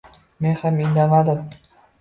[0.45, 1.47] Men ham indamadim.